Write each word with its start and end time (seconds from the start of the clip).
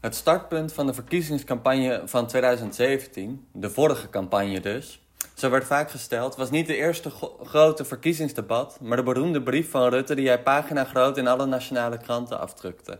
Het 0.00 0.14
startpunt 0.14 0.72
van 0.72 0.86
de 0.86 0.94
verkiezingscampagne 0.94 2.02
van 2.04 2.26
2017, 2.26 3.46
de 3.52 3.70
vorige 3.70 4.10
campagne 4.10 4.60
dus, 4.60 5.00
zo 5.34 5.50
werd 5.50 5.64
vaak 5.64 5.90
gesteld, 5.90 6.36
was 6.36 6.50
niet 6.50 6.66
de 6.66 6.76
eerste 6.76 7.10
grote 7.42 7.84
verkiezingsdebat, 7.84 8.78
maar 8.80 8.96
de 8.96 9.02
beroemde 9.02 9.42
brief 9.42 9.70
van 9.70 9.88
Rutte 9.88 10.14
die 10.14 10.26
hij 10.26 10.42
pagina 10.42 10.84
groot 10.84 11.16
in 11.16 11.26
alle 11.26 11.46
nationale 11.46 11.98
kranten 11.98 12.40
afdrukte. 12.40 12.98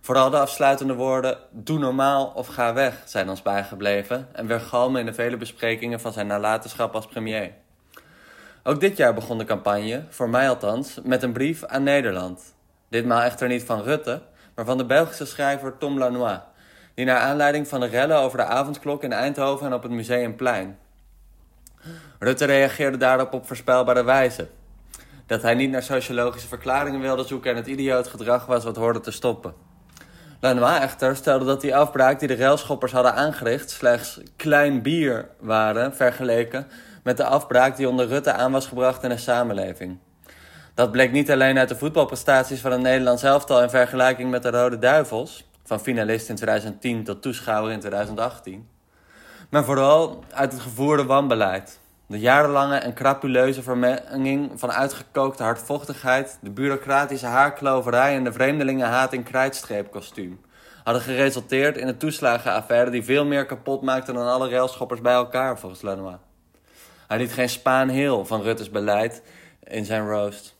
Vooral 0.00 0.30
de 0.30 0.38
afsluitende 0.38 0.94
woorden 0.94 1.38
doe 1.50 1.78
normaal 1.78 2.32
of 2.34 2.46
ga 2.46 2.74
weg 2.74 3.02
zijn 3.04 3.28
ons 3.28 3.42
bijgebleven 3.42 4.28
en 4.32 4.46
weergalmen 4.46 5.00
in 5.00 5.06
de 5.06 5.14
vele 5.14 5.36
besprekingen 5.36 6.00
van 6.00 6.12
zijn 6.12 6.26
nalatenschap 6.26 6.94
als 6.94 7.06
premier. 7.06 7.52
Ook 8.62 8.80
dit 8.80 8.96
jaar 8.96 9.14
begon 9.14 9.38
de 9.38 9.44
campagne, 9.44 10.04
voor 10.08 10.28
mij 10.28 10.48
althans, 10.48 10.98
met 11.02 11.22
een 11.22 11.32
brief 11.32 11.64
aan 11.64 11.82
Nederland. 11.82 12.54
Ditmaal 12.88 13.20
echter 13.20 13.48
niet 13.48 13.64
van 13.64 13.82
Rutte, 13.82 14.22
maar 14.54 14.64
van 14.64 14.78
de 14.78 14.84
Belgische 14.84 15.26
schrijver 15.26 15.78
Tom 15.78 15.98
Lanois, 15.98 16.38
die 16.94 17.04
naar 17.04 17.18
aanleiding 17.18 17.68
van 17.68 17.80
de 17.80 17.86
rellen 17.86 18.16
over 18.16 18.38
de 18.38 18.44
avondklok 18.44 19.02
in 19.02 19.12
Eindhoven 19.12 19.66
en 19.66 19.72
op 19.72 19.82
het 19.82 19.92
Museumplein. 19.92 20.78
Rutte 22.18 22.44
reageerde 22.44 22.96
daarop 22.96 23.32
op 23.32 23.46
voorspelbare 23.46 24.04
wijze. 24.04 24.48
Dat 25.26 25.42
hij 25.42 25.54
niet 25.54 25.70
naar 25.70 25.82
sociologische 25.82 26.48
verklaringen 26.48 27.00
wilde 27.00 27.24
zoeken 27.24 27.50
en 27.50 27.56
het 27.56 27.66
idioot 27.66 28.08
gedrag 28.08 28.46
was 28.46 28.64
wat 28.64 28.76
hoorde 28.76 29.00
te 29.00 29.10
stoppen. 29.10 29.54
Lanois 30.40 30.80
echter 30.80 31.16
stelde 31.16 31.44
dat 31.44 31.60
die 31.60 31.76
afbraak 31.76 32.18
die 32.18 32.28
de 32.28 32.36
railschoppers 32.36 32.92
hadden 32.92 33.14
aangericht 33.14 33.70
slechts 33.70 34.20
klein 34.36 34.82
bier 34.82 35.28
waren 35.38 35.96
vergeleken 35.96 36.66
met 37.02 37.16
de 37.16 37.24
afbraak 37.24 37.76
die 37.76 37.88
onder 37.88 38.06
Rutte 38.06 38.32
aan 38.32 38.52
was 38.52 38.66
gebracht 38.66 39.02
in 39.02 39.08
de 39.08 39.16
samenleving. 39.16 39.98
Dat 40.80 40.92
bleek 40.92 41.12
niet 41.12 41.30
alleen 41.30 41.58
uit 41.58 41.68
de 41.68 41.76
voetbalprestaties 41.76 42.60
van 42.60 42.70
het 42.70 42.80
Nederlands 42.80 43.22
elftal 43.22 43.62
in 43.62 43.70
vergelijking 43.70 44.30
met 44.30 44.42
de 44.42 44.50
Rode 44.50 44.78
Duivels, 44.78 45.48
van 45.64 45.80
finalist 45.80 46.28
in 46.28 46.34
2010 46.34 47.04
tot 47.04 47.22
toeschouwer 47.22 47.72
in 47.72 47.80
2018, 47.80 48.68
maar 49.50 49.64
vooral 49.64 50.24
uit 50.30 50.52
het 50.52 50.60
gevoerde 50.60 51.04
wanbeleid. 51.04 51.78
De 52.06 52.18
jarenlange 52.18 52.76
en 52.76 52.94
crapuleuze 52.94 53.62
vermenging 53.62 54.50
van 54.54 54.72
uitgekookte 54.72 55.42
hardvochtigheid, 55.42 56.38
de 56.42 56.50
bureaucratische 56.50 57.26
haarkloverij 57.26 58.14
en 58.16 58.24
de 58.24 58.32
vreemdelingenhaat 58.32 59.12
in 59.12 59.22
krijtstreepkostuum 59.22 60.40
hadden 60.84 61.02
geresulteerd 61.02 61.76
in 61.76 61.88
een 61.88 61.98
toeslagenaffaire 61.98 62.90
die 62.90 63.04
veel 63.04 63.24
meer 63.24 63.46
kapot 63.46 63.82
maakte 63.82 64.12
dan 64.12 64.28
alle 64.28 64.48
railschoppers 64.48 65.00
bij 65.00 65.14
elkaar, 65.14 65.58
volgens 65.58 65.82
Lanois. 65.82 66.16
Hij 67.06 67.18
liet 67.18 67.32
geen 67.32 67.48
spaan 67.48 67.88
heel 67.88 68.26
van 68.26 68.42
Rutte's 68.42 68.70
beleid 68.70 69.22
in 69.64 69.84
zijn 69.84 70.08
roast. 70.08 70.58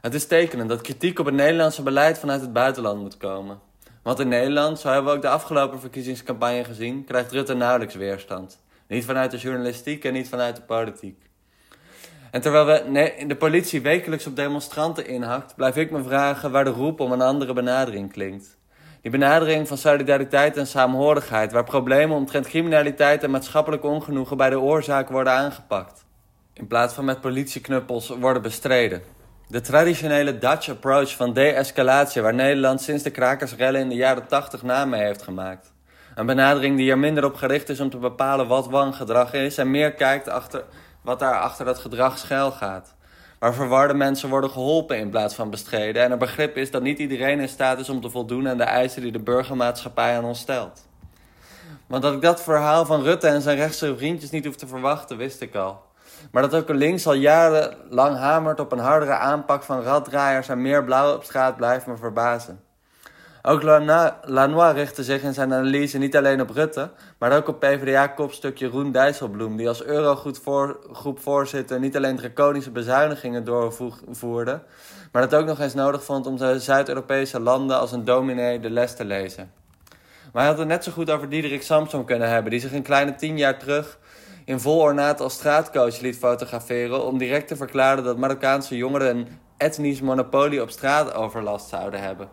Het 0.00 0.14
is 0.14 0.26
tekenend 0.26 0.68
dat 0.68 0.80
kritiek 0.80 1.18
op 1.18 1.26
het 1.26 1.34
Nederlandse 1.34 1.82
beleid 1.82 2.18
vanuit 2.18 2.40
het 2.40 2.52
buitenland 2.52 3.00
moet 3.00 3.16
komen. 3.16 3.58
Want 4.02 4.20
in 4.20 4.28
Nederland, 4.28 4.78
zo 4.78 4.88
hebben 4.88 5.10
we 5.10 5.16
ook 5.16 5.22
de 5.22 5.28
afgelopen 5.28 5.80
verkiezingscampagne 5.80 6.64
gezien, 6.64 7.04
krijgt 7.04 7.32
Rutte 7.32 7.54
nauwelijks 7.54 7.94
weerstand. 7.94 8.58
Niet 8.88 9.04
vanuit 9.04 9.30
de 9.30 9.36
journalistiek 9.36 10.04
en 10.04 10.12
niet 10.12 10.28
vanuit 10.28 10.56
de 10.56 10.62
politiek. 10.62 11.22
En 12.30 12.40
terwijl 12.40 12.66
we 12.66 13.24
de 13.26 13.36
politie 13.36 13.80
wekelijks 13.80 14.26
op 14.26 14.36
demonstranten 14.36 15.06
inhakt, 15.06 15.54
blijf 15.56 15.76
ik 15.76 15.90
me 15.90 16.02
vragen 16.02 16.50
waar 16.50 16.64
de 16.64 16.70
roep 16.70 17.00
om 17.00 17.12
een 17.12 17.20
andere 17.20 17.52
benadering 17.52 18.12
klinkt. 18.12 18.56
Die 19.02 19.10
benadering 19.10 19.68
van 19.68 19.78
solidariteit 19.78 20.56
en 20.56 20.66
saamhorigheid, 20.66 21.52
waar 21.52 21.64
problemen 21.64 22.16
omtrent 22.16 22.46
criminaliteit 22.46 23.22
en 23.22 23.30
maatschappelijk 23.30 23.84
ongenoegen 23.84 24.36
bij 24.36 24.50
de 24.50 24.60
oorzaak 24.60 25.08
worden 25.08 25.32
aangepakt. 25.32 26.04
In 26.54 26.66
plaats 26.66 26.94
van 26.94 27.04
met 27.04 27.20
politieknuppels 27.20 28.08
worden 28.08 28.42
bestreden. 28.42 29.02
De 29.50 29.60
traditionele 29.60 30.38
Dutch 30.38 30.68
approach 30.68 31.16
van 31.16 31.32
de-escalatie, 31.32 32.22
waar 32.22 32.34
Nederland 32.34 32.80
sinds 32.80 33.02
de 33.02 33.10
krakersrellen 33.10 33.80
in 33.80 33.88
de 33.88 33.94
jaren 33.94 34.26
80 34.26 34.62
naam 34.62 34.88
mee 34.88 35.02
heeft 35.02 35.22
gemaakt. 35.22 35.72
Een 36.14 36.26
benadering 36.26 36.76
die 36.76 36.90
er 36.90 36.98
minder 36.98 37.24
op 37.24 37.34
gericht 37.34 37.68
is 37.68 37.80
om 37.80 37.90
te 37.90 37.96
bepalen 37.96 38.46
wat 38.46 38.68
wangedrag 38.68 39.32
is 39.32 39.58
en 39.58 39.70
meer 39.70 39.92
kijkt 39.92 40.28
achter 40.28 40.64
wat 41.02 41.18
daar 41.18 41.40
achter 41.40 41.64
dat 41.64 41.78
gedrag 41.78 42.18
schuil 42.18 42.50
gaat. 42.50 42.94
Waar 43.38 43.54
verwarde 43.54 43.94
mensen 43.94 44.28
worden 44.28 44.50
geholpen 44.50 44.98
in 44.98 45.10
plaats 45.10 45.34
van 45.34 45.50
bestreden 45.50 46.02
en 46.02 46.10
er 46.10 46.18
begrip 46.18 46.56
is 46.56 46.70
dat 46.70 46.82
niet 46.82 46.98
iedereen 46.98 47.40
in 47.40 47.48
staat 47.48 47.78
is 47.78 47.88
om 47.88 48.00
te 48.00 48.10
voldoen 48.10 48.48
aan 48.48 48.56
de 48.56 48.64
eisen 48.64 49.02
die 49.02 49.12
de 49.12 49.22
burgermaatschappij 49.22 50.16
aan 50.16 50.24
ons 50.24 50.38
stelt. 50.38 50.86
Want 51.86 52.02
dat 52.02 52.14
ik 52.14 52.22
dat 52.22 52.42
verhaal 52.42 52.84
van 52.86 53.02
Rutte 53.02 53.26
en 53.26 53.42
zijn 53.42 53.56
rechtse 53.56 53.96
vriendjes 53.96 54.30
niet 54.30 54.44
hoef 54.44 54.56
te 54.56 54.66
verwachten, 54.66 55.16
wist 55.16 55.40
ik 55.40 55.54
al. 55.54 55.87
Maar 56.30 56.42
dat 56.42 56.54
ook 56.54 56.68
links 56.68 57.06
al 57.06 57.14
jarenlang 57.14 58.16
hamert 58.16 58.60
op 58.60 58.72
een 58.72 58.78
hardere 58.78 59.14
aanpak 59.14 59.62
van 59.62 59.82
raddraaiers 59.82 60.48
en 60.48 60.62
meer 60.62 60.84
blauw 60.84 61.14
op 61.14 61.24
straat 61.24 61.56
blijft 61.56 61.86
me 61.86 61.96
verbazen. 61.96 62.60
Ook 63.42 63.62
Lanois 64.22 64.74
richtte 64.74 65.04
zich 65.04 65.22
in 65.22 65.34
zijn 65.34 65.52
analyse 65.52 65.98
niet 65.98 66.16
alleen 66.16 66.40
op 66.40 66.50
Rutte, 66.50 66.90
maar 67.18 67.36
ook 67.36 67.48
op 67.48 67.60
PvdA-kopstuk 67.60 68.58
Jeroen 68.58 68.92
Dijsselbloem, 68.92 69.56
die 69.56 69.68
als 69.68 69.84
Eurogroepvoorzitter 69.84 71.78
niet 71.78 71.96
alleen 71.96 72.16
draconische 72.16 72.70
bezuinigingen 72.70 73.44
doorvoerde, 73.44 74.60
maar 75.12 75.28
dat 75.28 75.40
ook 75.40 75.46
nog 75.46 75.60
eens 75.60 75.74
nodig 75.74 76.04
vond 76.04 76.26
om 76.26 76.36
de 76.36 76.60
Zuid-Europese 76.60 77.40
landen 77.40 77.78
als 77.78 77.92
een 77.92 78.04
dominee 78.04 78.60
de 78.60 78.70
les 78.70 78.94
te 78.94 79.04
lezen. 79.04 79.52
Maar 80.32 80.42
hij 80.42 80.50
had 80.50 80.58
het 80.58 80.68
net 80.68 80.84
zo 80.84 80.92
goed 80.92 81.10
over 81.10 81.28
Diederik 81.28 81.62
Samson 81.62 82.04
kunnen 82.04 82.28
hebben, 82.28 82.50
die 82.50 82.60
zich 82.60 82.72
een 82.72 82.82
kleine 82.82 83.14
tien 83.14 83.38
jaar 83.38 83.58
terug 83.58 83.98
in 84.48 84.60
vol 84.60 84.78
ornaat 84.80 85.20
als 85.20 85.34
straatcoach 85.34 86.00
liet 86.00 86.16
fotograferen 86.16 87.04
om 87.04 87.18
direct 87.18 87.48
te 87.48 87.56
verklaren 87.56 88.04
dat 88.04 88.16
Marokkaanse 88.16 88.76
jongeren 88.76 89.16
een 89.16 89.28
etnisch 89.56 90.00
monopolie 90.00 90.62
op 90.62 90.70
straatoverlast 90.70 91.68
zouden 91.68 92.00
hebben. 92.00 92.28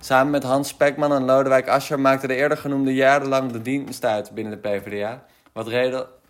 Samen 0.00 0.30
met 0.30 0.42
Hans 0.42 0.68
Spekman 0.68 1.12
en 1.12 1.24
Lodewijk 1.24 1.68
Asscher 1.68 2.00
maakte 2.00 2.26
de 2.26 2.34
eerder 2.34 2.56
genoemde 2.56 2.94
jarenlang 2.94 3.52
de 3.52 3.62
dienst 3.62 4.04
uit 4.04 4.30
binnen 4.30 4.52
de 4.52 4.68
PvdA, 4.68 5.24
wat 5.52 5.68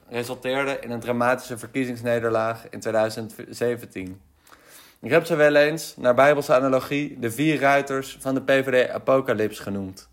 resulteerde 0.08 0.78
in 0.80 0.91
een 0.91 1.00
dramatische 1.00 1.58
verkiezingsnederlaag 1.58 2.69
in 2.70 2.80
2017. 2.80 4.20
Ik 5.00 5.10
heb 5.10 5.24
ze 5.24 5.34
wel 5.34 5.54
eens, 5.54 5.94
naar 5.97 6.14
bijbelse 6.14 6.54
analogie, 6.54 7.19
de 7.19 7.30
vier 7.30 7.60
ruiters 7.60 8.16
van 8.20 8.34
de 8.34 8.42
PvdA-apocalyps 8.42 9.58
genoemd. 9.58 10.08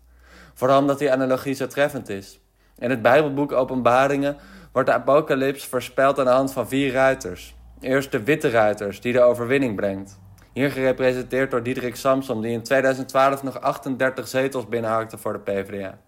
Vooral 0.54 0.78
omdat 0.78 0.98
die 0.98 1.12
analogie 1.12 1.54
zo 1.54 1.66
treffend 1.66 2.08
is. 2.08 2.40
In 2.78 2.90
het 2.90 3.02
Bijbelboek 3.02 3.52
Openbaringen 3.52 4.36
wordt 4.72 4.88
de 4.88 4.94
apocalyps 4.94 5.66
voorspeld 5.66 6.18
aan 6.18 6.24
de 6.24 6.30
hand 6.30 6.52
van 6.52 6.68
vier 6.68 6.92
ruiters. 6.92 7.54
Eerst 7.80 8.12
de 8.12 8.22
witte 8.22 8.50
ruiters, 8.50 9.00
die 9.00 9.12
de 9.12 9.20
overwinning 9.20 9.76
brengt. 9.76 10.18
Hier 10.52 10.70
gerepresenteerd 10.70 11.50
door 11.50 11.62
Diederik 11.62 11.96
Samsom, 11.96 12.40
die 12.40 12.52
in 12.52 12.62
2012 12.62 13.42
nog 13.42 13.60
38 13.60 14.28
zetels 14.28 14.68
binnenhakte 14.68 15.18
voor 15.18 15.32
de 15.32 15.38
PvdA. 15.38 15.98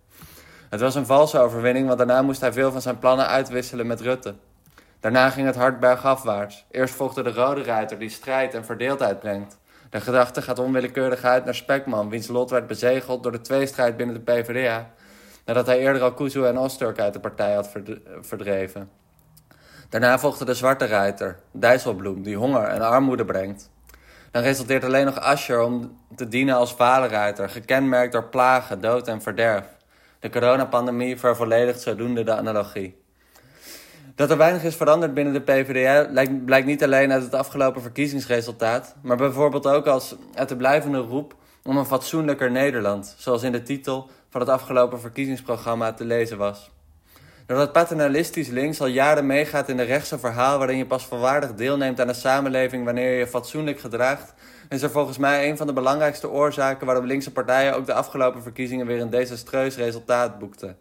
Het 0.71 0.81
was 0.81 0.95
een 0.95 1.07
valse 1.07 1.39
overwinning, 1.39 1.87
want 1.87 1.99
daarna 1.99 2.23
moest 2.23 2.41
hij 2.41 2.53
veel 2.53 2.73
van 2.73 2.81
zijn 2.81 2.99
plannen 2.99 3.27
uitwisselen 3.27 3.87
met 3.87 4.01
Rutte. 4.01 4.35
Daarna 5.01 5.31
ging 5.31 5.47
het 5.47 5.57
hard 5.57 5.81
bergafwaarts. 5.81 6.67
Eerst 6.71 6.95
volgde 6.95 7.23
de 7.23 7.33
rode 7.33 7.63
ruiter 7.63 7.99
die 7.99 8.09
strijd 8.09 8.55
en 8.55 8.65
verdeeldheid 8.65 9.21
brengt. 9.21 9.59
De 9.91 10.01
gedachte 10.01 10.43
gaat 10.43 10.59
onwillekeurig 10.59 11.25
uit 11.25 11.45
naar 11.45 11.55
Spekman, 11.55 12.09
wiens 12.09 12.29
lot 12.29 12.51
werd 12.51 12.67
bezegeld 12.67 13.23
door 13.23 13.33
de 13.33 13.41
tweestrijd 13.41 13.97
binnen 13.97 14.15
de 14.15 14.33
PvdA, 14.33 14.91
nadat 15.45 15.67
hij 15.67 15.79
eerder 15.79 16.03
al 16.03 16.15
Kuzu 16.15 16.45
en 16.45 16.59
Osturk 16.59 16.99
uit 16.99 17.13
de 17.13 17.21
partij 17.21 17.55
had 17.55 17.71
verdreven. 18.21 18.91
Daarna 19.89 20.19
volgde 20.19 20.45
de 20.45 20.55
zwarte 20.55 20.87
ruiter, 20.87 21.39
Dijsselbloem, 21.53 22.23
die 22.23 22.37
honger 22.37 22.65
en 22.65 22.81
armoede 22.81 23.25
brengt. 23.25 23.71
Dan 24.31 24.43
resulteert 24.43 24.85
alleen 24.85 25.05
nog 25.05 25.21
Asher 25.21 25.61
om 25.61 25.99
te 26.17 26.29
dienen 26.29 26.55
als 26.55 26.75
vaderruiter, 26.75 27.49
gekenmerkt 27.49 28.13
door 28.13 28.25
plagen, 28.25 28.81
dood 28.81 29.09
en 29.09 29.23
verderf. 29.23 29.65
De 30.21 30.31
coronapandemie 30.31 31.19
vervolledigt 31.19 31.81
zodoende 31.81 32.25
de 32.25 32.35
analogie. 32.35 33.03
Dat 34.15 34.31
er 34.31 34.37
weinig 34.37 34.63
is 34.63 34.77
veranderd 34.77 35.15
binnen 35.15 35.33
de 35.33 35.41
PvdA 35.41 36.27
blijkt 36.45 36.67
niet 36.67 36.85
alleen 36.85 37.13
uit 37.13 37.23
het 37.23 37.35
afgelopen 37.35 37.83
verkiezingsresultaat, 37.83 38.95
maar 39.03 39.17
bijvoorbeeld 39.17 39.67
ook 39.67 39.87
als 39.87 40.17
uit 40.35 40.49
de 40.49 40.57
blijvende 40.57 40.99
roep 40.99 41.35
om 41.63 41.77
een 41.77 41.87
fatsoenlijker 41.87 42.51
Nederland, 42.51 43.15
zoals 43.19 43.43
in 43.43 43.53
de 43.53 43.63
titel 43.63 44.11
van 44.35 44.43
het 44.43 44.53
afgelopen 44.53 45.01
verkiezingsprogramma 45.01 45.93
te 45.93 46.05
lezen 46.05 46.39
was. 46.39 46.71
Doordat 47.47 47.73
paternalistisch 47.73 48.49
links 48.49 48.81
al 48.81 48.87
jaren 48.87 49.27
meegaat 49.27 49.69
in 49.69 49.77
de 49.77 49.83
rechtse 49.83 50.19
verhaal 50.19 50.59
waarin 50.59 50.77
je 50.77 50.87
pas 50.87 51.07
volwaardig 51.07 51.55
deelneemt 51.55 52.01
aan 52.01 52.07
de 52.07 52.13
samenleving 52.13 52.85
wanneer 52.85 53.11
je 53.11 53.19
je 53.19 53.27
fatsoenlijk 53.27 53.81
gedraagt, 53.81 54.35
is 54.69 54.83
er 54.83 54.91
volgens 54.91 55.19
mij 55.19 55.49
een 55.49 55.57
van 55.57 55.67
de 55.67 55.73
belangrijkste 55.73 56.31
oorzaken 56.31 56.87
waarom 56.87 57.05
linkse 57.07 57.33
partijen 57.33 57.75
ook 57.77 57.87
de 57.87 57.93
afgelopen 57.93 58.43
verkiezingen 58.43 58.87
weer 58.87 59.01
een 59.01 59.11
desastreus 59.11 59.77
resultaat 59.77 60.39
boekten. 60.39 60.77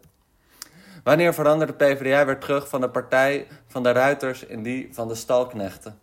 Wanneer 1.04 1.34
veranderde 1.34 1.76
de 1.76 1.84
PvdA 1.84 2.26
weer 2.26 2.38
terug 2.38 2.68
van 2.68 2.80
de 2.80 2.88
partij 2.88 3.46
van 3.66 3.82
de 3.82 3.92
ruiters 3.92 4.44
in 4.44 4.62
die 4.62 4.88
van 4.92 5.08
de 5.08 5.14
stalknechten? 5.14 5.98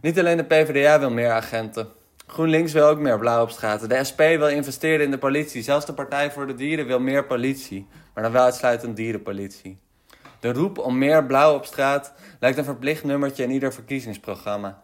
Niet 0.00 0.18
alleen 0.18 0.36
de 0.36 0.44
PvdA 0.44 0.98
wil 0.98 1.10
meer 1.10 1.30
agenten. 1.30 1.88
GroenLinks 2.28 2.72
wil 2.72 2.86
ook 2.86 2.98
meer 2.98 3.18
blauw 3.18 3.42
op 3.42 3.50
straat. 3.50 3.88
De 3.88 4.04
SP 4.10 4.18
wil 4.18 4.48
investeren 4.48 5.04
in 5.04 5.10
de 5.10 5.18
politie. 5.18 5.62
Zelfs 5.62 5.86
de 5.86 5.92
Partij 5.92 6.30
voor 6.30 6.46
de 6.46 6.54
Dieren 6.54 6.86
wil 6.86 7.00
meer 7.00 7.24
politie 7.24 7.86
maar 8.18 8.26
dan 8.26 8.36
wel 8.36 8.46
uitsluitend 8.46 8.96
dierenpolitie. 8.96 9.78
De 10.40 10.52
roep 10.52 10.78
om 10.78 10.98
meer 10.98 11.26
blauw 11.26 11.54
op 11.54 11.64
straat 11.64 12.12
lijkt 12.40 12.58
een 12.58 12.64
verplicht 12.64 13.04
nummertje 13.04 13.42
in 13.42 13.50
ieder 13.50 13.72
verkiezingsprogramma. 13.72 14.82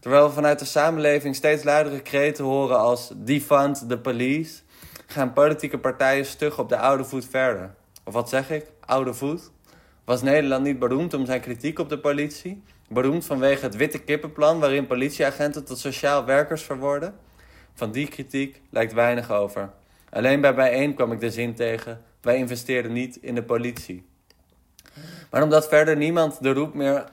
Terwijl 0.00 0.26
we 0.26 0.32
vanuit 0.32 0.58
de 0.58 0.64
samenleving 0.64 1.34
steeds 1.34 1.64
luidere 1.64 2.00
kreten 2.00 2.44
horen 2.44 2.78
als 2.78 3.12
defund 3.16 3.88
the 3.88 3.98
police, 3.98 4.60
gaan 5.06 5.32
politieke 5.32 5.78
partijen 5.78 6.26
stug 6.26 6.58
op 6.58 6.68
de 6.68 6.76
oude 6.76 7.04
voet 7.04 7.26
verder. 7.30 7.74
Of 8.04 8.12
wat 8.12 8.28
zeg 8.28 8.50
ik? 8.50 8.66
Oude 8.84 9.14
voet? 9.14 9.50
Was 10.04 10.22
Nederland 10.22 10.64
niet 10.64 10.78
beroemd 10.78 11.14
om 11.14 11.26
zijn 11.26 11.40
kritiek 11.40 11.78
op 11.78 11.88
de 11.88 11.98
politie? 11.98 12.62
Beroemd 12.88 13.24
vanwege 13.24 13.64
het 13.64 13.76
witte 13.76 13.98
kippenplan 13.98 14.60
waarin 14.60 14.86
politieagenten 14.86 15.64
tot 15.64 15.78
sociaal 15.78 16.24
werkers 16.24 16.62
verworden? 16.62 17.14
Van 17.74 17.92
die 17.92 18.08
kritiek 18.08 18.60
lijkt 18.70 18.92
weinig 18.92 19.30
over. 19.30 19.70
Alleen 20.10 20.40
bij 20.40 20.54
bijeen 20.54 20.94
kwam 20.94 21.12
ik 21.12 21.20
de 21.20 21.30
zin 21.30 21.54
tegen: 21.54 22.04
wij 22.20 22.36
investeerden 22.36 22.92
niet 22.92 23.16
in 23.16 23.34
de 23.34 23.42
politie. 23.42 24.06
Maar 25.30 25.42
omdat 25.42 25.68
verder 25.68 25.96
niemand 25.96 26.42
de 26.42 26.52
roep 26.52 26.74
meer, 26.74 27.04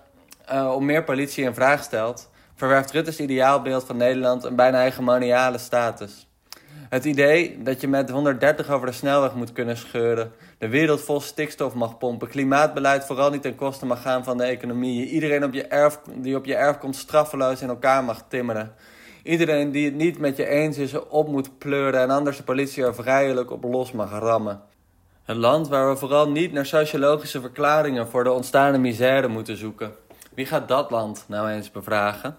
uh, 0.52 0.74
om 0.76 0.86
meer 0.86 1.04
politie 1.04 1.44
in 1.44 1.54
vraag 1.54 1.84
stelt, 1.84 2.30
verwerft 2.56 2.92
Rutte's 2.92 3.20
ideaalbeeld 3.20 3.86
van 3.86 3.98
Nederland 3.98 4.44
een 4.44 4.56
bijna 4.56 4.82
hegemoniale 4.82 5.58
status. 5.58 6.29
Het 6.90 7.06
idee 7.06 7.64
dat 7.64 7.82
je 7.82 7.88
met 7.88 8.10
130 8.10 8.70
over 8.70 8.88
de 8.88 8.94
snelweg 8.94 9.34
moet 9.34 9.52
kunnen 9.52 9.78
scheuren, 9.78 10.32
de 10.58 10.70
wereld 10.70 11.02
vol 11.02 11.22
stikstof 11.22 11.74
mag 11.74 11.98
pompen, 11.98 12.28
klimaatbeleid 12.28 13.06
vooral 13.06 13.30
niet 13.30 13.42
ten 13.42 13.56
koste 13.56 13.86
mag 13.86 14.02
gaan 14.02 14.24
van 14.24 14.38
de 14.38 14.44
economie, 14.44 15.10
iedereen 15.10 15.44
op 15.44 15.54
je 15.54 15.64
erf, 15.64 16.00
die 16.16 16.36
op 16.36 16.46
je 16.46 16.56
erf 16.56 16.78
komt 16.78 16.96
straffeloos 16.96 17.62
in 17.62 17.70
elkaar 17.70 18.04
mag 18.04 18.24
timmeren. 18.28 18.74
Iedereen 19.24 19.72
die 19.72 19.86
het 19.86 19.96
niet 19.96 20.20
met 20.20 20.38
je 20.38 20.48
eens 20.48 20.78
is 20.78 21.08
op 21.08 21.28
moet 21.28 21.58
pleuren 21.58 22.02
en 22.02 22.10
anders 22.10 22.38
de 22.38 22.44
politie 22.44 22.84
er 22.84 22.96
vrijelijk 22.96 23.52
op 23.52 23.64
los 23.64 23.92
mag 23.92 24.12
rammen. 24.12 24.62
Een 25.26 25.38
land 25.38 25.68
waar 25.68 25.90
we 25.90 25.96
vooral 25.96 26.30
niet 26.30 26.52
naar 26.52 26.66
sociologische 26.66 27.42
verklaringen 27.42 28.08
voor 28.08 28.24
de 28.24 28.32
ontstaande 28.32 28.78
misère 28.78 29.28
moeten 29.28 29.58
zoeken. 29.58 29.92
Wie 30.34 30.46
gaat 30.46 30.68
dat 30.68 30.92
land 30.92 31.26
nou 31.28 31.50
eens 31.50 31.72
bevragen? 31.72 32.38